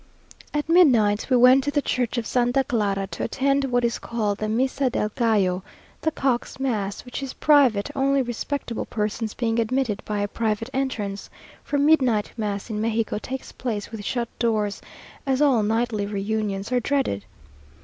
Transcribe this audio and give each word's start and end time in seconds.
At 0.51 0.67
midnight 0.67 1.27
we 1.29 1.37
went 1.37 1.63
to 1.65 1.69
the 1.69 1.79
church 1.79 2.17
of 2.17 2.25
Santa 2.25 2.63
Clara, 2.63 3.05
to 3.05 3.23
attend 3.23 3.65
what 3.65 3.85
is 3.85 3.99
called 3.99 4.39
the 4.39 4.47
Misa 4.47 4.91
del 4.91 5.09
Gallo, 5.09 5.61
the 6.01 6.09
Cock's 6.09 6.59
Mass; 6.59 7.05
which 7.05 7.21
is 7.21 7.33
private, 7.33 7.91
only 7.95 8.23
respectable 8.23 8.87
persons 8.87 9.35
being 9.35 9.59
admitted 9.59 10.01
by 10.03 10.21
a 10.21 10.27
private 10.27 10.71
entrance; 10.73 11.29
for 11.63 11.77
midnight 11.77 12.31
mass 12.35 12.71
in 12.71 12.81
Mexico 12.81 13.19
takes 13.19 13.51
place 13.51 13.91
with 13.91 14.03
shut 14.03 14.27
doors, 14.39 14.81
as 15.27 15.39
all 15.39 15.61
nightly 15.61 16.07
reunions 16.07 16.71
are 16.71 16.79
dreaded. 16.79 17.23